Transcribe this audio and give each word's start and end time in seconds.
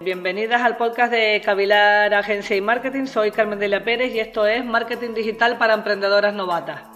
Bienvenidas 0.00 0.60
al 0.60 0.76
podcast 0.76 1.12
de 1.12 1.40
Cavilar 1.44 2.12
Agencia 2.14 2.56
y 2.56 2.60
Marketing. 2.60 3.06
Soy 3.06 3.30
Carmen 3.30 3.60
Delia 3.60 3.84
Pérez 3.84 4.12
y 4.12 4.18
esto 4.18 4.44
es 4.44 4.64
Marketing 4.64 5.14
Digital 5.14 5.56
para 5.56 5.74
Emprendedoras 5.74 6.34
Novatas. 6.34 6.93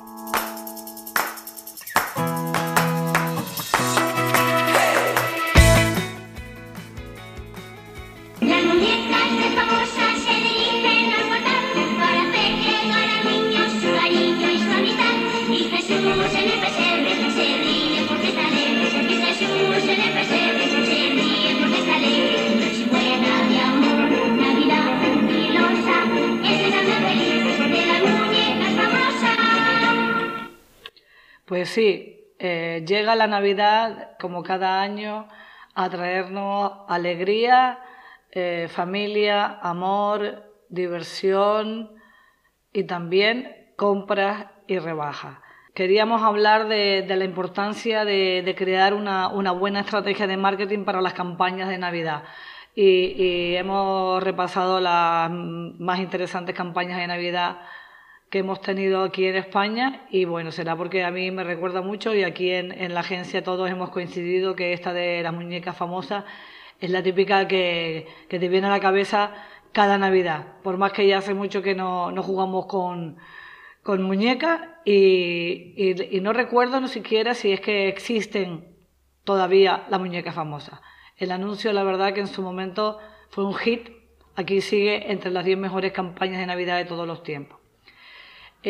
Sí, 31.79 32.35
eh, 32.41 32.85
llega 32.89 33.15
la 33.15 33.29
Navidad 33.29 34.17
como 34.19 34.43
cada 34.43 34.81
año 34.83 35.29
a 35.77 35.89
traernos 35.89 36.73
alegría, 36.89 37.79
eh, 38.33 38.67
familia, 38.69 39.61
amor, 39.63 40.43
diversión 40.69 41.93
y 42.73 42.83
también 42.83 43.71
compras 43.77 44.47
y 44.67 44.81
rebajas. 44.81 45.39
Queríamos 45.73 46.21
hablar 46.23 46.67
de, 46.67 47.07
la 47.07 47.25
importancia 47.25 48.05
de, 48.05 48.55
crear 48.59 48.93
una, 48.93 49.29
buena 49.53 49.79
estrategia 49.79 50.27
de 50.27 50.37
marketing 50.37 50.85
para 50.85 51.01
las 51.01 51.13
campañas 51.13 51.69
de 51.69 51.79
Navidad. 51.79 52.25
Y 52.75 53.55
hemos 53.55 54.21
repasado 54.21 54.81
las 54.81 55.31
más 55.31 56.01
interesantes 56.01 56.57
campañas 56.57 56.99
de 56.99 57.07
Navidad 57.07 57.59
que 58.31 58.39
hemos 58.41 58.61
tenido 58.61 59.03
aquí 59.03 59.27
en 59.27 59.37
España 59.37 60.07
y 60.11 60.25
bueno, 60.25 60.53
será 60.53 60.77
porque 60.77 61.05
a 61.05 61.11
mí 61.11 61.31
me 61.31 61.45
recuerda 61.45 61.81
mucho 61.81 62.15
y 62.15 62.25
aquí 62.25 62.51
en, 62.51 62.73
en 62.73 62.95
la 62.95 63.01
agencia 63.01 63.43
todos 63.43 63.71
hemos 63.71 63.91
coincidido 63.91 64.55
que 64.55 64.73
esta 64.73 64.93
de 64.93 65.23
las 65.23 65.33
muñecas 65.33 65.77
famosas 65.77 66.25
es 66.81 66.91
la 66.91 67.03
típica 67.03 67.49
que, 67.49 68.07
que 68.29 68.39
te 68.39 68.49
viene 68.49 68.67
a 68.67 68.71
la 68.71 68.81
cabeza 68.81 69.33
cada 69.73 69.99
Navidad, 69.99 70.55
por 70.63 70.77
más 70.77 70.93
que 70.93 71.07
ya 71.07 71.19
hace 71.19 71.35
mucho 71.35 71.63
que 71.63 71.75
no, 71.75 72.11
no 72.11 72.23
jugamos 72.23 72.67
con, 72.67 73.17
con 73.83 74.03
muñecas 74.03 74.61
y, 74.85 75.75
y, 75.77 76.17
y 76.17 76.21
no 76.21 76.33
recuerdo 76.33 76.81
ni 76.81 76.89
siquiera 76.89 77.35
si 77.35 77.53
es 77.53 77.61
que 77.61 77.89
existen 77.89 78.77
todavía 79.25 79.87
las 79.91 80.01
muñecas 80.01 80.35
famosas. 80.35 80.81
El 81.17 81.33
anuncio, 81.33 81.73
la 81.73 81.83
verdad, 81.83 82.15
que 82.15 82.21
en 82.21 82.29
su 82.29 82.43
momento 82.43 82.99
fue 83.31 83.45
un 83.45 83.55
hit. 83.55 83.91
Aquí 84.37 84.61
sigue 84.61 85.11
entre 85.11 85.31
las 85.31 85.45
10 85.45 85.59
mejores 85.59 85.93
campañas 85.93 86.39
de 86.39 86.47
Navidad 86.47 86.77
de 86.77 86.85
todos 86.85 87.07
los 87.07 87.23
tiempos. 87.23 87.58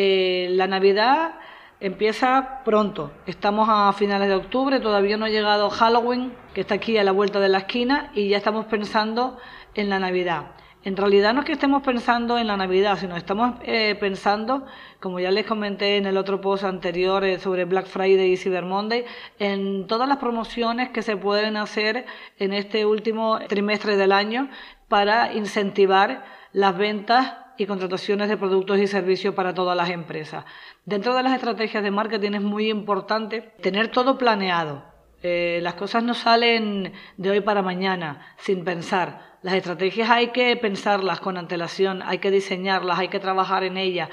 Eh, 0.01 0.47
la 0.51 0.69
Navidad 0.69 1.41
empieza 1.81 2.61
pronto. 2.65 3.11
Estamos 3.27 3.69
a 3.69 3.93
finales 3.93 4.29
de 4.29 4.37
octubre, 4.37 4.79
todavía 4.79 5.17
no 5.17 5.25
ha 5.25 5.29
llegado 5.29 5.71
Halloween, 5.71 6.33
que 6.55 6.61
está 6.61 6.77
aquí 6.77 6.97
a 6.99 7.03
la 7.03 7.11
vuelta 7.11 7.41
de 7.41 7.49
la 7.49 7.59
esquina, 7.59 8.13
y 8.15 8.29
ya 8.29 8.37
estamos 8.37 8.67
pensando 8.67 9.39
en 9.75 9.91
la 9.91 9.99
Navidad. 9.99 10.53
En 10.85 10.97
realidad 10.97 11.35
no 11.35 11.41
es 11.41 11.47
que 11.47 11.55
estemos 11.55 11.83
pensando 11.83 12.39
en 12.39 12.47
la 12.47 12.57
Navidad, 12.57 12.97
sino 12.97 13.17
estamos 13.17 13.57
eh, 13.65 13.97
pensando, 13.99 14.67
como 15.01 15.19
ya 15.19 15.33
les 15.33 15.45
comenté 15.45 15.97
en 15.97 16.07
el 16.07 16.17
otro 16.17 16.41
post 16.41 16.63
anterior 16.63 17.25
eh, 17.25 17.41
sobre 17.41 17.65
Black 17.65 17.87
Friday 17.87 18.31
y 18.31 18.37
Cyber 18.37 18.67
Monday, 18.67 19.05
en 19.41 19.89
todas 19.89 20.09
las 20.09 20.19
promociones 20.19 20.91
que 20.91 21.03
se 21.03 21.17
pueden 21.17 21.57
hacer 21.57 22.07
en 22.39 22.53
este 22.53 22.87
último 22.87 23.41
trimestre 23.49 23.97
del 23.97 24.13
año 24.13 24.49
para 24.87 25.33
incentivar 25.33 26.25
las 26.53 26.79
ventas 26.79 27.48
y 27.59 27.67
contrataciones 27.67 28.29
de 28.29 28.37
productos 28.37 28.79
y 28.79 28.87
servicios 28.87 29.35
para 29.35 29.53
todas 29.53 29.77
las 29.77 29.91
empresas. 29.91 30.45
Dentro 30.85 31.15
de 31.15 31.25
las 31.25 31.35
estrategias 31.35 31.83
de 31.83 31.91
marketing 31.91 32.33
es 32.35 32.43
muy 32.43 32.71
importante 32.71 33.53
tener 33.61 33.89
todo 33.89 34.17
planeado. 34.17 34.85
Eh, 35.23 35.59
las 35.63 35.75
cosas 35.75 36.05
no 36.05 36.15
salen 36.15 36.93
de 37.17 37.31
hoy 37.31 37.41
para 37.41 37.61
mañana 37.61 38.35
sin 38.39 38.65
pensar. 38.65 39.37
Las 39.43 39.55
estrategias 39.55 40.09
hay 40.09 40.29
que 40.29 40.57
pensarlas 40.57 41.19
con 41.19 41.37
antelación, 41.37 42.03
hay 42.03 42.19
que 42.19 42.31
diseñarlas, 42.31 43.01
hay 43.01 43.09
que 43.09 43.19
trabajar 43.19 43.65
en 43.65 43.77
ellas, 43.77 44.09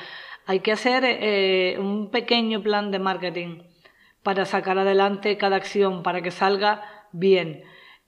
hay 0.48 0.62
que 0.62 0.72
hacer 0.72 1.04
eh, 1.06 1.78
un 1.80 2.10
pequeño 2.10 2.64
plan 2.64 2.90
de 2.90 3.00
marketing 3.00 3.62
para 4.24 4.46
sacar 4.46 4.80
adelante 4.80 5.38
cada 5.38 5.56
acción, 5.56 6.02
para 6.02 6.24
que 6.24 6.32
salga 6.32 6.84
bien. 7.12 7.64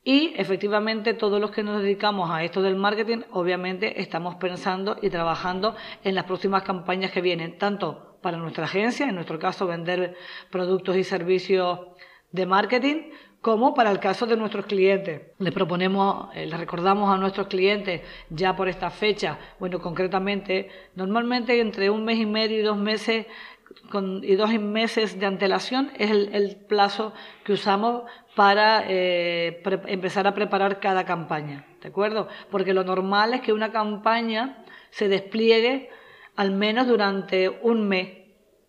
Y 0.09 0.33
efectivamente 0.37 1.13
todos 1.13 1.41
los 1.41 1.51
que 1.51 1.63
nos 1.63 1.81
dedicamos 1.81 2.31
a 2.31 2.41
esto 2.41 2.61
del 2.61 2.77
marketing, 2.77 3.23
obviamente 3.31 3.99
estamos 4.01 4.35
pensando 4.35 4.95
y 5.01 5.09
trabajando 5.09 5.75
en 6.01 6.15
las 6.15 6.23
próximas 6.23 6.63
campañas 6.63 7.11
que 7.11 7.19
vienen, 7.19 7.57
tanto 7.57 8.17
para 8.21 8.37
nuestra 8.37 8.63
agencia, 8.63 9.09
en 9.09 9.15
nuestro 9.15 9.37
caso 9.37 9.67
vender 9.67 10.15
productos 10.49 10.95
y 10.95 11.03
servicios 11.03 11.79
de 12.31 12.45
marketing, 12.45 13.09
como 13.41 13.73
para 13.73 13.91
el 13.91 13.99
caso 13.99 14.25
de 14.25 14.37
nuestros 14.37 14.65
clientes. 14.65 15.23
Les 15.39 15.53
proponemos, 15.53 16.33
eh, 16.35 16.45
les 16.45 16.57
recordamos 16.57 17.13
a 17.13 17.17
nuestros 17.17 17.47
clientes 17.47 18.01
ya 18.29 18.55
por 18.55 18.69
esta 18.69 18.89
fecha, 18.89 19.37
bueno, 19.59 19.81
concretamente, 19.81 20.69
normalmente 20.95 21.59
entre 21.59 21.89
un 21.89 22.05
mes 22.05 22.17
y 22.17 22.25
medio 22.25 22.57
y 22.57 22.61
dos 22.61 22.77
meses 22.77 23.25
con, 23.89 24.23
y 24.23 24.35
dos 24.35 24.51
meses 24.59 25.19
de 25.19 25.25
antelación 25.25 25.91
es 25.97 26.11
el, 26.11 26.55
plazo 26.67 27.13
que 27.43 27.53
usamos 27.53 28.03
para 28.35 28.83
eh, 28.87 29.61
empezar 29.87 30.27
a 30.27 30.33
preparar 30.33 30.79
cada 30.79 31.05
campaña, 31.05 31.65
¿de 31.81 31.87
acuerdo? 31.87 32.27
Porque 32.51 32.73
lo 32.73 32.83
normal 32.83 33.33
es 33.33 33.41
que 33.41 33.53
una 33.53 33.71
campaña 33.71 34.63
se 34.89 35.07
despliegue 35.07 35.89
al 36.35 36.51
menos 36.51 36.87
durante 36.87 37.49
un 37.49 37.87
mes, 37.87 38.09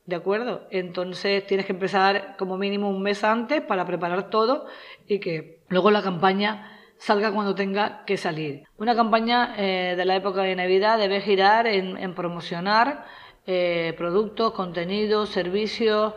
¿de 0.06 0.16
acuerdo? 0.16 0.66
Entonces 0.70 1.46
tienes 1.46 1.66
que 1.66 1.72
empezar 1.72 2.36
como 2.38 2.56
mínimo 2.56 2.88
un 2.88 3.02
mes 3.02 3.24
antes 3.24 3.60
para 3.60 3.84
preparar 3.84 4.30
todo 4.30 4.66
y 5.06 5.20
que 5.20 5.60
luego 5.68 5.90
la 5.90 6.02
campaña 6.02 6.72
salga 6.96 7.32
cuando 7.32 7.54
tenga 7.54 8.04
que 8.04 8.16
salir. 8.16 8.64
Una 8.78 8.96
campaña 8.96 9.54
eh, 9.56 9.94
de 9.96 10.04
la 10.04 10.16
época 10.16 10.42
de 10.42 10.56
Navidad 10.56 10.98
debe 10.98 11.20
girar 11.20 11.66
en 11.66 12.14
promocionar 12.14 13.04
eh, 13.50 13.94
productos, 13.96 14.52
contenidos, 14.52 15.30
servicios 15.30 16.12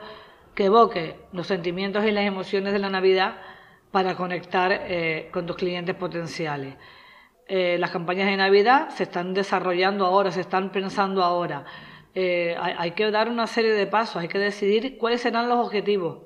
que 0.53 0.65
evoque 0.65 1.15
los 1.31 1.47
sentimientos 1.47 2.03
y 2.03 2.11
las 2.11 2.25
emociones 2.25 2.73
de 2.73 2.79
la 2.79 2.89
Navidad 2.89 3.37
para 3.89 4.15
conectar 4.15 4.69
eh, 4.73 5.29
con 5.31 5.45
tus 5.45 5.55
clientes 5.55 5.95
potenciales. 5.95 6.75
Eh, 7.47 7.77
las 7.79 7.91
campañas 7.91 8.27
de 8.27 8.35
Navidad 8.35 8.89
se 8.89 9.03
están 9.03 9.33
desarrollando 9.33 10.05
ahora, 10.05 10.29
se 10.31 10.41
están 10.41 10.73
pensando 10.73 11.23
ahora. 11.23 11.63
Eh, 12.15 12.53
hay, 12.59 12.91
que 12.91 13.09
dar 13.11 13.29
una 13.29 13.47
serie 13.47 13.71
de 13.71 13.87
pasos, 13.87 14.17
hay 14.17 14.27
que 14.27 14.37
decidir 14.37 14.97
cuáles 14.97 15.21
serán 15.21 15.47
los 15.47 15.65
objetivos, 15.65 16.23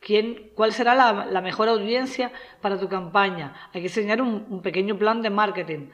quién, 0.00 0.50
cuál 0.54 0.74
será 0.74 0.94
la, 0.94 1.40
mejor 1.40 1.70
audiencia 1.70 2.30
para 2.60 2.78
tu 2.78 2.90
campaña. 2.90 3.54
Hay 3.72 3.80
que 3.80 3.88
diseñar 3.88 4.20
un 4.20 4.60
pequeño 4.60 4.98
plan 4.98 5.22
de 5.22 5.30
marketing. 5.30 5.88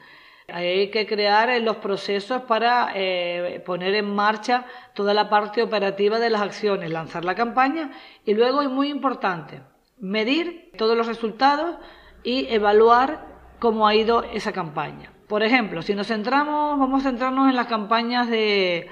Hay 0.53 0.89
que 0.89 1.05
crear 1.05 1.49
los 1.61 1.77
procesos 1.77 2.43
para 2.43 2.91
eh, 2.95 3.61
poner 3.65 3.95
en 3.95 4.13
marcha 4.13 4.65
toda 4.93 5.13
la 5.13 5.29
parte 5.29 5.61
operativa 5.61 6.19
de 6.19 6.29
las 6.29 6.41
acciones, 6.41 6.89
lanzar 6.91 7.25
la 7.25 7.35
campaña 7.35 7.91
y 8.25 8.33
luego, 8.33 8.63
y 8.63 8.67
muy 8.67 8.89
importante, 8.89 9.61
medir 9.99 10.71
todos 10.77 10.97
los 10.97 11.07
resultados 11.07 11.77
y 12.23 12.47
evaluar 12.53 13.27
cómo 13.59 13.87
ha 13.87 13.95
ido 13.95 14.23
esa 14.23 14.51
campaña. 14.51 15.11
Por 15.27 15.43
ejemplo, 15.43 15.81
si 15.81 15.93
nos 15.93 16.07
centramos, 16.07 16.79
vamos 16.79 17.05
a 17.05 17.09
centrarnos 17.09 17.49
en 17.49 17.55
las 17.55 17.67
campañas 17.67 18.29
de, 18.29 18.87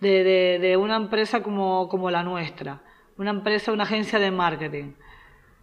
de, 0.00 0.24
de, 0.24 0.58
de 0.58 0.76
una 0.76 0.96
empresa 0.96 1.42
como, 1.42 1.88
como 1.88 2.10
la 2.10 2.22
nuestra, 2.22 2.82
una 3.16 3.30
empresa, 3.30 3.72
una 3.72 3.84
agencia 3.84 4.18
de 4.18 4.30
marketing. 4.30 4.92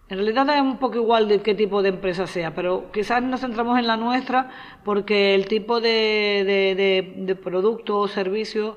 En 0.09 0.18
realidad 0.18 0.50
es 0.56 0.62
un 0.62 0.78
poco 0.78 0.96
igual 0.96 1.28
de 1.28 1.40
qué 1.42 1.53
tipo 1.53 1.84
de 1.84 1.90
empresa 1.90 2.25
sea, 2.25 2.56
pero 2.56 2.92
quizás 2.92 3.22
nos 3.22 3.42
centramos 3.42 3.78
en 3.78 3.86
la 3.86 3.96
nuestra 3.96 4.50
porque 4.84 5.35
el 5.35 5.46
tipo 5.46 5.79
de, 5.79 7.14
de, 7.16 7.35
producto 7.35 8.00
o 8.00 8.08
servicio 8.08 8.76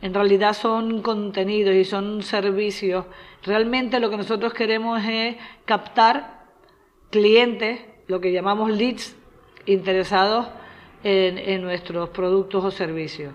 en 0.00 0.14
realidad 0.14 0.54
son 0.54 1.02
contenidos 1.02 1.74
y 1.74 1.84
son 1.84 2.22
servicios. 2.22 3.04
Realmente 3.42 4.00
lo 4.00 4.08
que 4.08 4.16
nosotros 4.16 4.54
queremos 4.54 5.02
es 5.06 5.36
captar 5.66 6.46
clientes, 7.10 7.80
lo 8.06 8.22
que 8.22 8.32
llamamos 8.32 8.70
leads, 8.70 9.16
interesados 9.66 10.46
en, 11.02 11.36
en 11.36 11.60
nuestros 11.60 12.08
productos 12.08 12.64
o 12.64 12.70
servicios. 12.70 13.34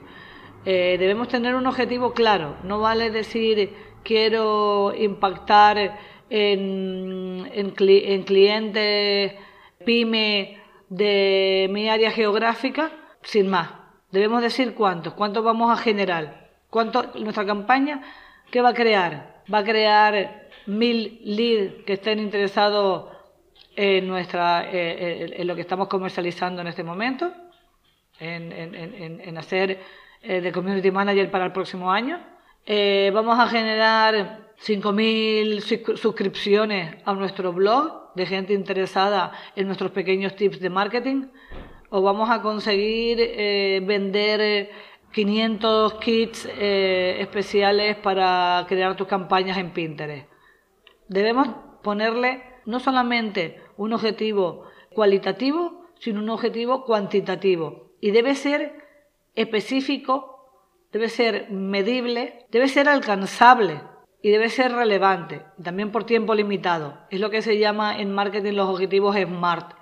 Eh, 0.65 0.97
debemos 0.99 1.27
tener 1.27 1.53
un 1.53 1.67
objetivo 1.67 2.11
claro. 2.11 2.55
No 2.63 2.79
vale 2.79 3.11
decir 3.11 3.71
quiero 4.03 4.93
impactar 4.97 5.97
en, 6.29 7.49
en, 7.53 7.73
en 7.77 8.23
clientes 8.23 9.33
pyme 9.85 10.59
de 10.89 11.67
mi 11.69 11.89
área 11.89 12.11
geográfica, 12.11 12.91
sin 13.21 13.49
más. 13.49 13.69
Debemos 14.11 14.41
decir 14.41 14.73
cuántos, 14.73 15.13
cuántos 15.13 15.43
vamos 15.43 15.71
a 15.71 15.81
generar, 15.81 16.49
cuánto 16.69 17.11
nuestra 17.19 17.45
campaña, 17.45 18.01
¿qué 18.49 18.61
va 18.61 18.69
a 18.69 18.73
crear? 18.73 19.43
Va 19.53 19.59
a 19.59 19.63
crear 19.63 20.47
mil 20.65 21.21
leads 21.23 21.83
que 21.85 21.93
estén 21.93 22.19
interesados 22.19 23.09
en, 23.75 24.07
nuestra, 24.07 24.69
eh, 24.71 25.35
en 25.37 25.47
lo 25.47 25.55
que 25.55 25.61
estamos 25.61 25.87
comercializando 25.87 26.61
en 26.61 26.67
este 26.67 26.83
momento, 26.83 27.31
en, 28.19 28.51
en, 28.51 29.37
hacer 29.37 29.79
eh, 30.21 30.41
de 30.41 30.51
Community 30.51 30.91
Manager 30.91 31.31
para 31.31 31.45
el 31.45 31.51
próximo 31.51 31.91
año. 31.91 32.19
Eh, 32.65 33.09
vamos 33.13 33.39
a 33.39 33.47
generar 33.47 34.48
5.000 34.65 35.95
suscripciones 35.95 36.97
a 37.05 37.13
nuestro 37.13 37.53
blog 37.53 38.13
de 38.15 38.25
gente 38.25 38.53
interesada 38.53 39.31
en 39.55 39.67
nuestros 39.67 39.91
pequeños 39.91 40.35
tips 40.35 40.59
de 40.59 40.69
marketing. 40.69 41.27
O 41.89 42.01
vamos 42.01 42.29
a 42.29 42.41
conseguir 42.41 43.17
eh, 43.19 43.81
vender 43.83 44.69
500 45.11 45.93
kits 45.95 46.45
especiales 46.45 47.95
para 47.97 48.65
crear 48.67 48.95
tus 48.95 49.07
campañas 49.07 49.57
en 49.57 49.71
Pinterest. 49.71 50.27
Debemos 51.07 51.47
ponerle 51.81 52.43
no 52.65 52.79
solamente 52.79 53.61
un 53.77 53.93
objetivo 53.93 54.65
cualitativo, 54.93 55.85
sino 55.99 56.21
un 56.21 56.29
objetivo 56.29 56.85
cuantitativo. 56.85 57.93
Y 58.01 58.11
debe 58.11 58.35
ser 58.35 58.85
específico, 59.35 60.61
debe 60.91 61.09
ser 61.09 61.49
medible, 61.49 62.45
debe 62.51 62.67
ser 62.67 62.87
alcanzable 62.89 63.81
y 64.21 64.29
debe 64.29 64.49
ser 64.49 64.73
relevante, 64.73 65.43
también 65.63 65.91
por 65.91 66.03
tiempo 66.03 66.35
limitado. 66.35 66.99
Es 67.09 67.19
lo 67.19 67.29
que 67.29 67.41
se 67.41 67.57
llama 67.57 67.99
en 67.99 68.13
marketing 68.13 68.53
los 68.53 68.69
objetivos 68.69 69.15
SMART, 69.15 69.73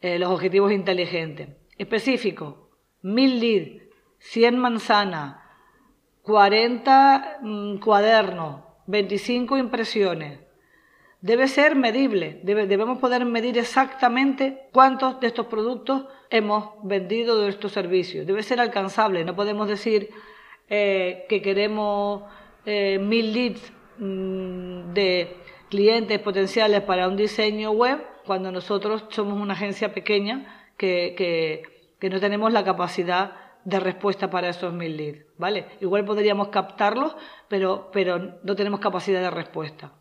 eh, 0.00 0.18
los 0.18 0.30
objetivos 0.30 0.72
inteligentes. 0.72 1.48
Específico, 1.76 2.70
1000 3.02 3.40
leads, 3.40 3.82
100 4.18 4.58
manzanas, 4.58 5.36
40 6.22 7.38
mm, 7.42 7.76
cuadernos, 7.78 8.62
25 8.86 9.56
impresiones, 9.58 10.40
debe 11.20 11.48
ser 11.48 11.76
medible, 11.76 12.40
debemos 12.42 12.98
poder 12.98 13.24
medir 13.26 13.58
exactamente 13.58 14.68
cuántos 14.72 15.20
de 15.20 15.26
estos 15.26 15.46
productos 15.46 16.06
hemos 16.30 16.70
vendido 16.82 17.42
de 17.42 17.50
estos 17.50 17.72
servicios. 17.72 18.26
Debe 18.26 18.42
ser 18.42 18.60
alcanzable, 18.60 19.24
no 19.24 19.36
podemos 19.36 19.68
decir 19.68 20.10
eh, 20.68 21.26
que 21.28 21.42
queremos 21.42 22.22
eh, 22.66 22.98
mil 22.98 23.32
leads 23.32 23.72
mm, 23.98 24.92
de 24.92 25.36
clientes 25.68 26.18
potenciales 26.18 26.82
para 26.82 27.08
un 27.08 27.16
diseño 27.16 27.70
web 27.70 28.00
cuando 28.26 28.52
nosotros 28.52 29.04
somos 29.10 29.40
una 29.40 29.54
agencia 29.54 29.92
pequeña 29.94 30.66
que, 30.76 31.14
que, 31.16 32.10
no 32.10 32.20
tenemos 32.20 32.52
la 32.52 32.64
capacidad 32.64 33.32
de 33.64 33.78
respuesta 33.78 34.30
para 34.30 34.48
esos 34.48 34.72
mil 34.72 34.96
leads, 34.96 35.24
¿vale? 35.36 35.66
Igual 35.80 36.04
podríamos 36.04 36.48
captarlos, 36.48 37.14
pero, 37.48 37.90
pero 37.92 38.38
no 38.42 38.56
tenemos 38.56 38.80
capacidad 38.80 39.20
de 39.20 39.30
respuesta. 39.30 39.92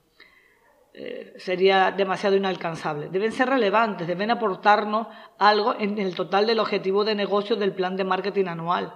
Eh, 1.01 1.33
sería 1.37 1.91
demasiado 1.91 2.35
inalcanzable. 2.35 3.09
Deben 3.09 3.31
ser 3.31 3.47
relevantes, 3.47 4.07
deben 4.07 4.31
aportarnos 4.31 5.07
algo 5.37 5.75
en 5.79 5.99
el 5.99 6.15
total 6.15 6.47
del 6.47 6.59
objetivo 6.59 7.05
de 7.05 7.15
negocio 7.15 7.55
del 7.55 7.73
plan 7.73 7.95
de 7.95 8.03
marketing 8.03 8.47
anual. 8.47 8.93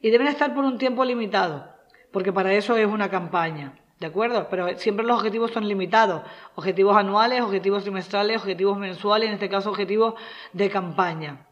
Y 0.00 0.10
deben 0.10 0.26
estar 0.26 0.54
por 0.54 0.64
un 0.64 0.78
tiempo 0.78 1.04
limitado, 1.04 1.77
porque 2.12 2.32
para 2.32 2.52
eso 2.52 2.76
es 2.76 2.86
una 2.86 3.08
campaña. 3.08 3.74
¿De 4.00 4.06
acuerdo? 4.06 4.48
Pero 4.48 4.78
siempre 4.78 5.04
los 5.04 5.18
objetivos 5.18 5.50
son 5.50 5.66
limitados. 5.66 6.22
Objetivos 6.54 6.96
anuales, 6.96 7.42
objetivos 7.42 7.82
trimestrales, 7.82 8.36
objetivos 8.36 8.78
mensuales, 8.78 9.28
en 9.28 9.34
este 9.34 9.48
caso 9.48 9.70
objetivos 9.70 10.14
de 10.52 10.70
campaña. 10.70 11.46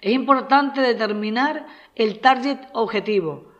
Es 0.00 0.12
importante 0.12 0.80
determinar 0.80 1.66
el 1.94 2.20
target 2.20 2.58
objetivo. 2.72 3.52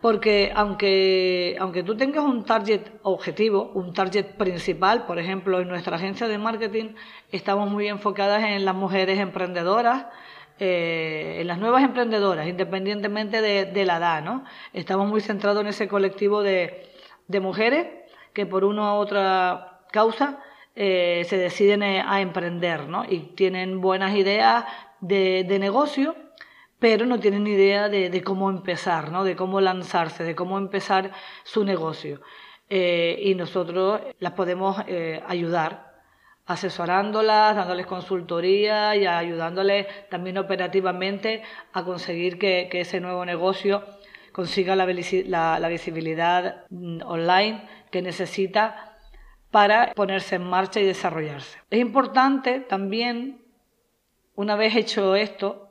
Porque 0.00 0.50
aunque, 0.54 1.58
aunque 1.60 1.82
tú 1.82 1.94
tengas 1.94 2.24
un 2.24 2.44
target 2.44 2.80
objetivo, 3.02 3.70
un 3.74 3.92
target 3.92 4.36
principal, 4.38 5.04
por 5.04 5.18
ejemplo, 5.18 5.60
en 5.60 5.68
nuestra 5.68 5.96
agencia 5.96 6.26
de 6.26 6.38
marketing 6.38 6.94
estamos 7.30 7.70
muy 7.70 7.88
enfocadas 7.88 8.42
en 8.42 8.64
las 8.64 8.74
mujeres 8.74 9.18
emprendedoras, 9.18 10.06
eh, 10.60 11.38
en 11.40 11.46
las 11.46 11.58
nuevas 11.58 11.82
emprendedoras, 11.82 12.46
independientemente 12.46 13.40
de, 13.40 13.84
la 13.84 13.96
edad, 13.96 14.22
¿no? 14.22 14.44
Estamos 14.72 15.08
muy 15.08 15.20
centrados 15.20 15.62
en 15.62 15.68
ese 15.68 15.88
colectivo 15.88 16.42
de, 16.42 16.88
de 17.26 17.40
mujeres 17.40 17.88
que 18.32 18.46
por 18.46 18.64
una 18.64 18.94
u 18.94 18.96
otra 18.96 19.80
causa 19.90 20.38
eh, 20.76 21.24
se 21.28 21.36
deciden 21.36 21.82
a 21.82 22.20
emprender, 22.20 22.88
¿no? 22.88 23.04
Y 23.08 23.32
tienen 23.34 23.80
buenas 23.80 24.14
ideas 24.14 24.64
de, 25.00 25.44
de 25.48 25.58
negocio 25.58 26.14
pero 26.80 27.04
no 27.06 27.20
tienen 27.20 27.46
idea 27.46 27.88
de, 27.88 28.22
cómo 28.24 28.50
empezar, 28.50 29.12
¿no? 29.12 29.22
de 29.22 29.36
cómo 29.36 29.60
lanzarse, 29.60 30.24
de 30.24 30.34
cómo 30.34 30.58
empezar 30.58 31.12
su 31.44 31.62
negocio. 31.62 32.22
Eh, 32.70 33.20
y 33.22 33.34
nosotros 33.34 34.00
las 34.18 34.32
podemos 34.32 34.78
eh, 34.88 35.22
ayudar 35.28 35.89
asesorándolas, 36.50 37.54
dándoles 37.54 37.86
consultoría 37.86 38.96
y 38.96 39.06
ayudándoles 39.06 39.86
también 40.08 40.36
operativamente 40.36 41.42
a 41.72 41.84
conseguir 41.84 42.40
que, 42.40 42.68
ese 42.72 42.98
nuevo 42.98 43.24
negocio 43.24 43.84
consiga 44.32 44.74
la, 44.74 44.84
visibilidad 44.84 46.64
mm, 46.70 47.02
online 47.04 47.68
que 47.92 48.02
necesita 48.02 48.96
para 49.52 49.92
ponerse 49.94 50.36
en 50.36 50.42
marcha 50.42 50.80
y 50.80 50.86
desarrollarse. 50.86 51.60
Es 51.70 51.78
importante 51.78 52.58
también, 52.58 53.42
una 54.34 54.56
vez 54.56 54.74
hecho 54.74 55.14
esto, 55.14 55.68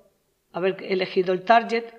haber 0.53 0.77
elegido 0.81 1.33
el 1.33 1.43
target 1.43 1.93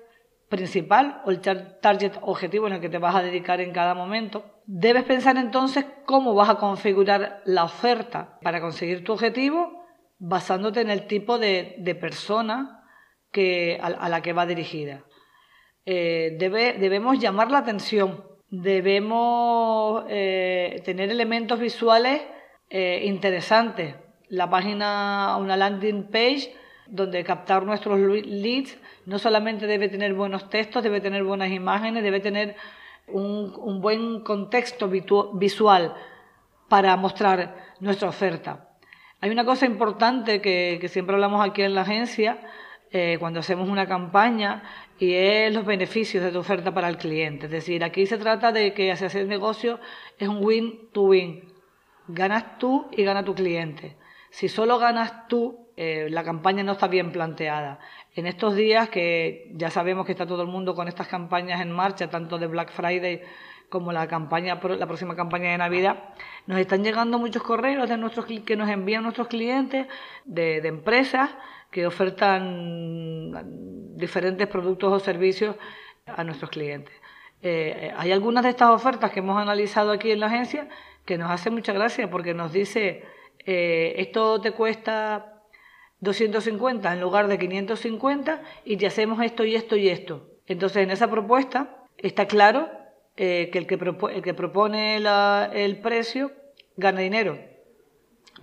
principal 0.51 1.23
o 1.25 1.31
el 1.31 1.41
target 1.41 2.13
objetivo 2.21 2.67
en 2.67 2.73
el 2.73 2.81
que 2.81 2.89
te 2.89 2.99
vas 2.99 3.15
a 3.15 3.23
dedicar 3.23 3.59
en 3.61 3.71
cada 3.71 3.95
momento. 3.95 4.61
Debes 4.67 5.05
pensar 5.05 5.37
entonces 5.37 5.85
cómo 6.05 6.35
vas 6.35 6.49
a 6.49 6.55
configurar 6.55 7.41
la 7.45 7.63
oferta 7.63 8.37
para 8.43 8.61
conseguir 8.61 9.03
tu 9.03 9.13
objetivo 9.13 9.81
basándote 10.19 10.81
en 10.81 10.91
el 10.91 11.07
tipo 11.07 11.39
de, 11.39 11.97
persona 11.99 12.83
que, 13.31 13.79
a, 13.81 14.09
la 14.09 14.21
que 14.21 14.33
va 14.33 14.45
dirigida. 14.45 15.03
Eh, 15.85 16.37
debemos 16.37 17.17
llamar 17.17 17.49
la 17.49 17.59
atención, 17.59 18.23
debemos 18.49 20.03
eh, 20.09 20.81
tener 20.85 21.09
elementos 21.09 21.59
visuales 21.59 22.21
eh, 22.69 23.01
interesantes. 23.05 23.95
La 24.27 24.49
página, 24.49 25.37
una 25.39 25.57
landing 25.57 26.11
page, 26.11 26.53
donde 26.87 27.23
captar 27.23 27.63
nuestros 27.65 27.99
leads 27.99 28.77
no 29.05 29.19
solamente 29.19 29.67
debe 29.67 29.89
tener 29.89 30.13
buenos 30.13 30.49
textos, 30.49 30.83
debe 30.83 31.01
tener 31.01 31.23
buenas 31.23 31.51
imágenes, 31.51 32.03
debe 32.03 32.19
tener 32.19 32.55
un, 33.07 33.81
buen 33.81 34.21
contexto 34.21 34.87
visual 34.87 35.93
para 36.69 36.95
mostrar 36.95 37.73
nuestra 37.79 38.09
oferta. 38.09 38.69
Hay 39.19 39.29
una 39.29 39.45
cosa 39.45 39.65
importante 39.65 40.41
que, 40.41 40.85
siempre 40.89 41.15
hablamos 41.15 41.45
aquí 41.45 41.61
en 41.61 41.75
la 41.75 41.81
agencia 41.81 42.39
eh, 42.91 43.17
cuando 43.19 43.39
hacemos 43.39 43.69
una 43.69 43.87
campaña 43.87 44.63
y 44.99 45.13
es 45.13 45.53
los 45.53 45.65
beneficios 45.65 46.23
de 46.23 46.31
tu 46.31 46.39
oferta 46.39 46.73
para 46.73 46.89
el 46.89 46.97
cliente. 46.97 47.45
Es 47.45 47.51
decir, 47.51 47.83
aquí 47.83 48.05
se 48.05 48.17
trata 48.17 48.51
de 48.51 48.73
que 48.73 48.91
hacer 48.91 49.27
negocio 49.27 49.79
es 50.17 50.27
un 50.27 50.43
win 50.43 50.89
to 50.91 51.03
win. 51.03 51.51
Ganas 52.07 52.57
tú 52.57 52.87
y 52.91 53.03
gana 53.03 53.23
tu 53.23 53.35
cliente. 53.35 53.95
Si 54.31 54.49
solo 54.49 54.79
ganas 54.79 55.27
tú, 55.27 55.60
eh, 55.83 56.11
la 56.11 56.23
campaña 56.23 56.61
no 56.61 56.73
está 56.73 56.87
bien 56.87 57.11
planteada. 57.11 57.79
En 58.13 58.27
estos 58.27 58.55
días 58.55 58.89
que 58.89 59.51
ya 59.55 59.71
sabemos 59.71 60.05
que 60.05 60.11
está 60.11 60.27
todo 60.27 60.43
el 60.43 60.47
mundo 60.47 60.75
con 60.75 60.87
estas 60.87 61.07
campañas 61.07 61.59
en 61.59 61.71
marcha, 61.71 62.07
tanto 62.07 62.37
de 62.37 62.45
Black 62.45 62.71
Friday 62.71 63.23
como 63.67 63.91
la 63.91 64.07
campaña, 64.07 64.59
la 64.61 64.85
próxima 64.85 65.15
campaña 65.15 65.49
de 65.49 65.57
Navidad, 65.57 66.03
nos 66.45 66.59
están 66.59 66.83
llegando 66.83 67.17
muchos 67.17 67.41
correos 67.41 67.89
de 67.89 67.97
nuestros 67.97 68.27
que 68.27 68.55
nos 68.55 68.69
envían 68.69 69.01
nuestros 69.01 69.27
clientes 69.27 69.87
de, 70.23 70.57
empresas 70.57 71.31
que 71.71 71.87
ofertan 71.87 73.97
diferentes 73.97 74.45
productos 74.45 74.93
o 74.93 74.99
servicios 74.99 75.55
a 76.05 76.23
nuestros 76.23 76.51
clientes. 76.51 76.93
Eh, 77.41 77.91
hay 77.97 78.11
algunas 78.11 78.43
de 78.43 78.51
estas 78.51 78.69
ofertas 78.69 79.09
que 79.09 79.21
hemos 79.21 79.41
analizado 79.41 79.91
aquí 79.91 80.11
en 80.11 80.19
la 80.19 80.27
agencia 80.27 80.67
que 81.05 81.17
nos 81.17 81.31
hace 81.31 81.49
mucha 81.49 81.73
gracia 81.73 82.07
porque 82.07 82.35
nos 82.35 82.53
dice 82.53 83.03
eh, 83.47 83.95
esto 83.97 84.39
te 84.39 84.51
cuesta 84.51 85.40
250 86.01 86.93
en 86.93 86.99
lugar 86.99 87.27
de 87.27 87.39
550 87.39 88.41
y 88.65 88.77
te 88.77 88.87
hacemos 88.87 89.23
esto 89.23 89.45
y 89.45 89.55
esto 89.55 89.75
y 89.77 89.89
esto. 89.89 90.27
Entonces, 90.47 90.83
en 90.83 90.91
esa 90.91 91.09
propuesta 91.09 91.85
está 91.97 92.27
claro 92.27 92.69
eh, 93.15 93.49
que, 93.51 93.59
el 93.59 93.67
que, 93.67 93.75
el 93.75 94.21
que 94.21 94.33
propone 94.33 94.97
el 94.97 95.79
precio 95.79 96.31
gana 96.75 97.01
dinero, 97.01 97.37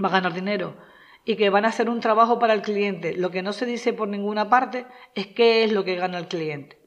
va 0.02 0.08
a 0.08 0.12
ganar 0.12 0.32
dinero 0.32 0.76
y 1.24 1.36
que 1.36 1.50
van 1.50 1.64
a 1.64 1.68
hacer 1.68 1.90
un 1.90 2.00
trabajo 2.00 2.38
para 2.38 2.54
el 2.54 2.62
cliente. 2.62 3.12
Lo 3.12 3.30
que 3.30 3.42
no 3.42 3.52
se 3.52 3.66
dice 3.66 3.92
por 3.92 4.08
ninguna 4.08 4.48
parte 4.48 4.86
es 5.14 5.26
qué 5.26 5.64
es 5.64 5.72
lo 5.72 5.84
que 5.84 5.96
gana 5.96 6.18
el 6.18 6.28
cliente. 6.28 6.78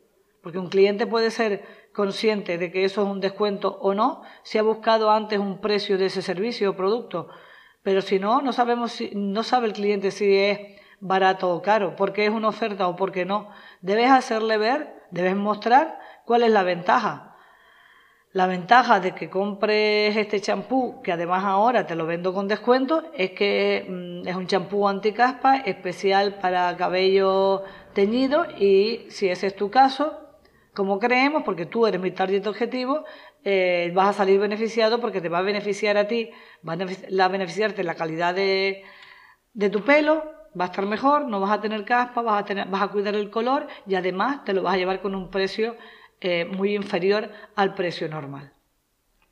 Porque 0.42 0.58
un 0.58 0.70
cliente 0.70 1.06
puede 1.06 1.30
ser 1.30 1.64
consciente 1.94 2.58
de 2.58 2.72
que 2.72 2.86
eso 2.86 3.04
es 3.04 3.08
un 3.08 3.20
descuento 3.20 3.78
o 3.82 3.94
no, 3.94 4.24
si 4.44 4.58
ha 4.58 4.64
buscado 4.64 5.12
antes 5.12 5.38
un 5.38 5.60
precio 5.60 5.98
de 5.98 6.08
ese 6.08 6.22
servicio 6.22 6.72
o 6.72 6.76
producto 6.76 7.28
pero 7.84 8.02
si 8.02 8.20
no, 8.20 8.42
no 8.42 8.54
sabemos 8.54 8.92
si, 8.92 9.12
no 9.14 9.44
sabe 9.44 9.68
el 9.68 9.74
cliente 9.74 10.12
si 10.12 10.36
es 10.36 10.60
barato 11.00 11.50
o 11.50 11.62
caro, 11.62 11.96
porque 11.96 12.26
es 12.26 12.32
una 12.32 12.50
oferta 12.50 12.88
o 12.88 12.96
porque 12.96 13.26
no. 13.26 13.50
Debes 13.82 14.12
hacerle 14.12 14.58
ver, 14.58 14.94
debes 15.10 15.36
mostrar 15.36 16.00
cuál 16.26 16.44
es 16.44 16.52
la 16.52 16.64
ventaja. 16.64 17.36
La 18.34 18.48
ventaja 18.48 19.02
de 19.02 19.14
que 19.14 19.30
compres 19.30 20.16
este 20.16 20.40
champú, 20.40 21.02
que 21.02 21.12
además 21.12 21.44
ahora 21.44 21.86
te 21.86 21.96
lo 21.96 22.06
vendo 22.06 22.34
con 22.34 22.48
descuento, 22.48 23.04
es 23.14 23.32
que 23.32 23.86
mm, 23.90 24.28
es 24.28 24.36
un 24.36 24.48
champú 24.48 24.88
anticaspa 24.88 25.58
especial 25.58 26.36
para 26.36 26.78
cabello 26.78 27.64
teñido 27.94 28.46
y 28.58 29.08
si 29.10 29.28
ese 29.28 29.48
es 29.48 29.56
tu 29.56 29.70
caso, 29.70 30.18
como 30.74 31.00
creemos, 31.00 31.44
porque 31.44 31.66
tú 31.66 31.86
eres 31.86 32.00
mi 32.00 32.12
target 32.12 32.46
objetivo, 32.48 33.06
eh, 33.44 33.92
vas 33.94 34.10
a 34.10 34.14
salir 34.14 34.40
beneficiado 34.40 35.02
porque 35.02 35.22
te 35.22 35.30
va 35.30 35.40
a 35.40 35.42
beneficiar 35.42 35.98
a 35.98 36.08
ti, 36.08 36.30
va 36.68 36.74
a 37.26 37.28
beneficiarte 37.28 37.84
la 37.84 37.96
calidad 37.96 38.34
de, 38.36 38.84
de 39.54 39.70
tu 39.70 39.82
pelo, 39.84 40.24
va 40.60 40.66
a 40.66 40.68
estar 40.68 40.86
mejor, 40.86 41.28
no 41.28 41.40
vas 41.40 41.52
a 41.52 41.62
tener 41.62 41.84
caspa, 41.86 42.22
vas 42.22 42.42
a, 42.42 42.46
tener, 42.46 42.68
vas 42.68 42.82
a 42.82 42.88
cuidar 42.90 43.16
el 43.16 43.30
color 43.30 43.68
y 43.88 43.96
además 43.96 44.44
te 44.44 44.54
lo 44.54 44.64
vas 44.64 44.76
a 44.76 44.78
llevar 44.78 45.02
con 45.02 45.16
un 45.16 45.30
precio 45.30 45.76
eh, 46.20 46.46
muy 46.46 46.76
inferior 46.76 47.32
al 47.56 47.74
precio 47.74 48.08
normal. 48.08 48.54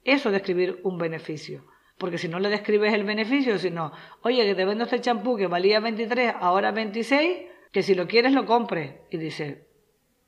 Eso 0.04 0.30
es 0.30 0.34
describir 0.34 0.80
un 0.84 0.98
beneficio. 0.98 1.66
Porque 1.98 2.18
si 2.18 2.30
no 2.30 2.40
le 2.40 2.50
describes 2.50 2.94
el 2.94 3.04
beneficio, 3.04 3.60
sino, 3.60 3.92
oye, 4.22 4.46
que 4.46 4.56
te 4.56 4.64
vendo 4.64 4.86
este 4.86 5.02
champú 5.02 5.36
que 5.36 5.48
valía 5.48 5.82
23, 5.82 6.36
ahora 6.40 6.72
26, 6.72 7.42
que 7.72 7.84
si 7.84 7.94
lo 7.94 8.08
quieres 8.08 8.32
lo 8.32 8.46
compres. 8.46 8.96
Y 9.12 9.18
dice, 9.18 9.68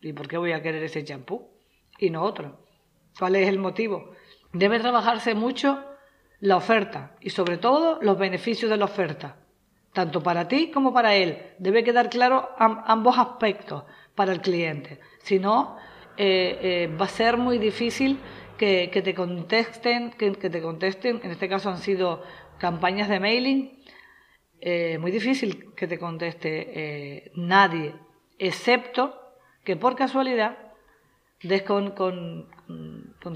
¿y 0.02 0.14
por 0.14 0.28
qué 0.28 0.38
voy 0.38 0.52
a 0.52 0.62
querer 0.62 0.84
ese 0.84 1.04
champú? 1.04 1.50
Y 2.00 2.10
no 2.10 2.24
otro. 2.24 2.66
¿Cuál 3.18 3.36
es 3.36 3.48
el 3.48 3.60
motivo? 3.60 4.14
Debe 4.54 4.80
trabajarse 4.80 5.36
mucho 5.36 5.84
la 6.40 6.58
oferta 6.58 7.16
y 7.22 7.30
sobre 7.30 7.58
todo 7.58 8.00
los 8.02 8.18
beneficios 8.18 8.70
de 8.72 8.78
la 8.78 8.86
oferta, 8.86 9.38
tanto 9.94 10.22
para 10.22 10.48
ti 10.48 10.72
como 10.72 10.94
para 10.94 11.16
él. 11.16 11.38
Debe 11.60 11.84
quedar 11.84 12.10
claro 12.10 12.50
ambos 12.58 13.18
aspectos 13.18 13.84
para 14.16 14.34
el 14.34 14.42
cliente. 14.42 15.00
Si 15.20 15.40
no, 15.40 15.78
eh, 16.18 16.60
eh, 16.62 16.98
va 17.00 17.06
a 17.06 17.10
ser 17.10 17.38
muy 17.38 17.58
difícil 17.58 18.20
que, 18.58 18.90
te 19.04 19.14
contesten, 19.16 20.12
que, 20.12 20.32
te 20.32 20.62
contesten, 20.62 21.20
en 21.24 21.32
este 21.32 21.50
caso 21.50 21.70
han 21.70 21.80
sido 21.80 22.24
campañas 22.60 23.10
de 23.10 23.20
mailing, 23.20 23.84
eh, 24.60 25.00
muy 25.00 25.10
difícil 25.10 25.74
que 25.74 25.88
te 25.88 25.98
conteste 25.98 27.32
nadie, 27.36 27.96
excepto 28.38 29.21
que 29.64 29.76
por 29.76 29.96
casualidad 29.96 30.58
des 31.44 31.64
con, 31.64 31.92
con, 31.92 32.48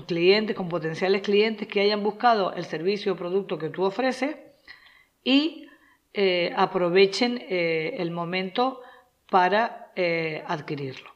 clientes, 0.05 0.55
con 0.55 0.69
potenciales 0.69 1.21
clientes 1.21 1.67
que 1.67 1.81
hayan 1.81 2.03
buscado 2.03 2.53
el 2.53 2.65
servicio 2.65 3.13
o 3.13 3.15
producto 3.15 3.57
que 3.57 3.69
tú 3.69 3.83
ofreces 3.83 4.35
y 5.23 5.67
aprovechen 6.55 7.43
el 7.49 8.11
momento 8.11 8.81
para 9.29 9.91
adquirirlo. 10.47 11.15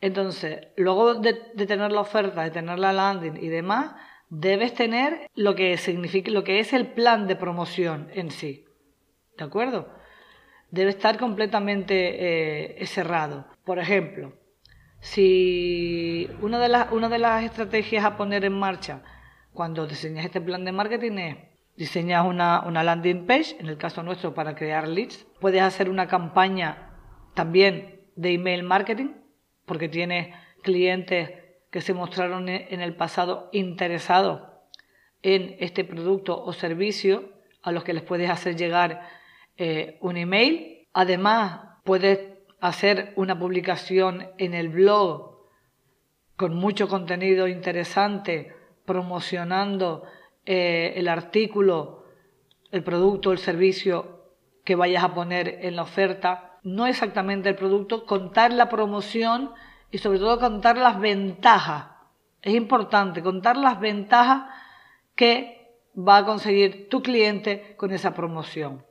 Entonces, 0.00 0.68
luego 0.76 1.14
de, 1.14 1.34
tener 1.34 1.90
la 1.90 2.00
oferta, 2.00 2.42
de 2.42 2.50
tener 2.50 2.78
la 2.78 2.92
landing 2.92 3.36
y 3.36 3.48
demás, 3.48 3.94
debes 4.30 4.74
tener 4.74 5.28
lo 5.34 5.54
que 5.54 5.76
significa, 5.76 6.30
lo 6.30 6.44
que 6.44 6.60
es 6.60 6.72
el 6.72 6.86
plan 6.86 7.26
de 7.26 7.36
promoción 7.36 8.08
en 8.14 8.30
sí. 8.30 8.64
¿De 9.36 9.44
acuerdo? 9.44 9.88
Debe 10.70 10.90
estar 10.90 11.18
completamente 11.18 12.82
eh, 12.82 12.86
cerrado. 12.86 13.46
Por 13.64 13.78
ejemplo, 13.78 14.32
si 15.00 16.28
una 16.40 16.58
de, 16.58 16.68
las, 16.68 16.92
una 16.92 17.08
de 17.08 17.18
las 17.18 17.44
estrategias 17.44 18.04
a 18.04 18.16
poner 18.16 18.44
en 18.44 18.58
marcha 18.58 19.02
cuando 19.52 19.86
diseñas 19.86 20.24
este 20.24 20.40
plan 20.40 20.64
de 20.64 20.72
marketing 20.72 21.12
es 21.18 21.36
diseñas 21.76 22.26
una, 22.26 22.64
una 22.66 22.82
landing 22.82 23.24
page, 23.24 23.56
en 23.60 23.68
el 23.68 23.78
caso 23.78 24.02
nuestro 24.02 24.34
para 24.34 24.56
crear 24.56 24.88
leads, 24.88 25.26
puedes 25.40 25.62
hacer 25.62 25.88
una 25.88 26.08
campaña 26.08 26.90
también 27.34 28.00
de 28.16 28.32
email 28.32 28.64
marketing, 28.64 29.12
porque 29.64 29.88
tiene 29.88 30.34
clientes 30.62 31.30
que 31.70 31.80
se 31.80 31.94
mostraron 31.94 32.48
en 32.48 32.80
el 32.80 32.96
pasado 32.96 33.48
interesados 33.52 34.42
en 35.22 35.56
este 35.60 35.84
producto 35.84 36.42
o 36.42 36.52
servicio 36.52 37.32
a 37.62 37.70
los 37.70 37.84
que 37.84 37.92
les 37.92 38.02
puedes 38.02 38.28
hacer 38.28 38.56
llegar 38.56 39.08
eh, 39.58 39.98
un 40.00 40.16
email. 40.16 40.88
Además, 40.92 41.60
puedes 41.84 42.20
hacer 42.60 43.12
una 43.16 43.38
publicación 43.38 44.28
en 44.38 44.54
el 44.54 44.68
blog 44.68 45.38
con 46.36 46.54
mucho 46.54 46.88
contenido 46.88 47.48
interesante 47.48 48.54
promocionando 48.84 50.04
eh, 50.46 50.94
el 50.96 51.08
artículo, 51.08 52.04
el 52.70 52.82
producto, 52.82 53.32
el 53.32 53.38
servicio 53.38 54.32
que 54.64 54.76
vayas 54.76 55.04
a 55.04 55.14
poner 55.14 55.58
en 55.62 55.76
la 55.76 55.82
oferta 55.82 56.48
no 56.62 56.86
exactamente 56.86 57.48
el 57.48 57.54
producto, 57.54 58.06
contar 58.06 58.52
la 58.52 58.68
promoción 58.68 59.52
y 59.90 59.98
sobre 59.98 60.18
todo 60.18 60.38
contar 60.38 60.76
las 60.78 61.00
ventajas. 61.00 61.86
Es 62.42 62.54
importante 62.54 63.22
contar 63.22 63.56
las 63.56 63.80
ventajas 63.80 64.44
que 65.14 65.74
va 65.96 66.18
a 66.18 66.24
conseguir 66.24 66.88
tu 66.88 67.02
cliente 67.02 67.74
con 67.76 67.90
esa 67.90 68.14
promoción. 68.14 68.84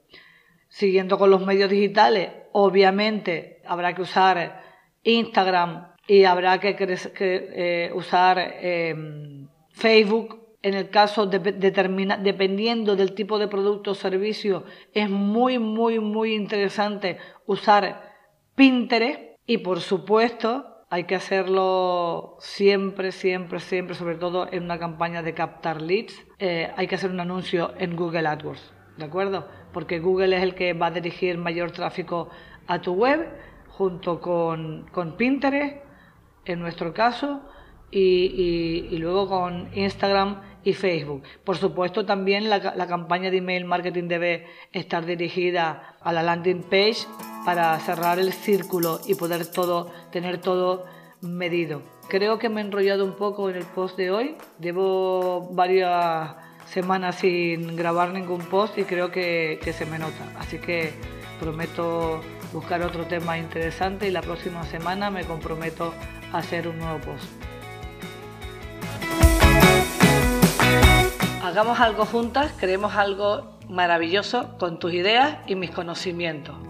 Siguiendo 0.78 1.18
con 1.18 1.32
los 1.32 1.44
medios 1.44 1.72
digitales, 1.72 2.30
obviamente 2.52 3.64
habrá 3.66 3.96
que 3.96 4.04
usar 4.04 4.62
Instagram 5.02 5.88
y 6.06 6.26
habrá 6.26 6.60
que, 6.60 6.76
eh, 7.20 7.92
usar 7.96 8.38
em, 8.62 9.48
Facebook 9.72 10.40
en 10.62 10.76
el 10.76 10.92
caso 10.92 11.26
de, 11.26 11.40
dependiendo 11.40 12.96
del 12.96 13.16
tipo 13.16 13.40
de 13.40 13.48
producto 13.48 13.90
o 13.90 13.96
servicio, 13.96 14.66
es 14.94 15.10
muy, 15.10 15.58
muy, 15.58 16.00
muy 16.00 16.36
interesante 16.36 17.18
usar 17.48 18.14
Pinterest 18.54 19.20
y 19.48 19.58
por 19.58 19.82
supuesto 19.82 20.86
hay 20.92 21.06
que 21.06 21.16
hacerlo 21.16 22.38
siempre, 22.40 23.12
siempre, 23.12 23.60
siempre, 23.62 23.96
sobre 23.96 24.14
todo 24.14 24.48
en 24.52 24.62
una 24.62 24.78
campaña 24.78 25.24
de 25.24 25.34
captar 25.34 25.82
leads. 25.82 26.24
Eh, 26.38 26.72
hay 26.78 26.86
que 26.86 26.94
hacer 26.94 27.10
un 27.10 27.20
anuncio 27.20 27.74
en 27.80 27.96
Google 27.96 28.28
AdWords, 28.28 28.74
¿de 28.98 29.06
acuerdo? 29.06 29.48
Porque 29.74 30.00
Google 30.00 30.36
es 30.38 30.44
el 30.44 30.56
que 30.56 30.74
va 30.74 30.88
a 30.88 30.92
dirigir 30.92 31.38
mayor 31.38 31.72
tráfico 31.72 32.30
a 32.68 32.82
tu 32.82 32.94
web 32.94 33.28
junto 33.70 34.20
con, 34.20 34.88
con 34.92 35.18
Pinterest, 35.18 35.78
en 36.46 36.60
nuestro 36.60 36.94
caso, 36.94 37.42
y, 37.92 38.88
y, 38.92 38.98
luego 38.98 39.30
con 39.30 39.70
Instagram 39.74 40.42
y 40.64 40.74
Facebook. 40.74 41.24
Por 41.46 41.56
supuesto, 41.56 42.06
también 42.06 42.50
la, 42.50 42.58
la, 42.76 42.88
campaña 42.88 43.32
de 43.32 43.38
email 43.38 43.64
marketing 43.64 44.10
debe 44.10 44.46
estar 44.74 45.06
dirigida 45.06 45.96
a 46.02 46.12
la 46.12 46.22
landing 46.22 46.64
page 46.64 47.08
para 47.46 47.80
cerrar 47.80 48.20
el 48.20 48.34
círculo 48.34 49.00
y 49.08 49.16
poder 49.16 49.50
todo, 49.50 49.90
tener 50.12 50.40
todo 50.40 50.86
medido. 51.22 51.82
Creo 52.10 52.40
que 52.40 52.50
me 52.50 52.62
he 52.62 52.66
enrollado 52.66 53.06
un 53.06 53.16
poco 53.16 53.50
en 53.50 53.56
el 53.56 53.66
post 53.66 53.98
de 53.98 54.12
hoy. 54.12 54.36
Llevo 54.60 55.50
varias 55.54 56.36
semanas 56.72 57.16
sin 57.16 57.76
grabar 57.76 58.12
ningún 58.12 58.42
post 58.42 58.78
y 58.78 58.84
creo 58.84 59.12
que, 59.12 59.60
que 59.64 59.74
se 59.74 59.86
me 59.86 60.00
nota. 60.00 60.32
Así 60.38 60.60
que 60.60 60.94
prometo 61.40 62.22
buscar 62.54 62.82
otro 62.82 63.06
tema 63.06 63.38
interesante 63.38 64.08
y 64.08 64.12
la 64.12 64.22
próxima 64.22 64.64
semana 64.66 65.10
me 65.10 65.26
comprometo 65.26 65.94
a 66.32 66.40
hacer 66.40 66.68
un 66.68 66.80
nuevo 66.80 67.00
post. 67.00 67.26
Hagamos 71.44 71.80
algo 71.80 72.06
juntas, 72.06 72.52
creemos 72.60 72.96
algo 72.96 73.58
maravilloso 73.70 74.58
con 74.58 74.80
tus 74.80 74.94
ideas 74.94 75.38
y 75.48 75.56
mis 75.56 75.72
conocimientos. 75.72 76.67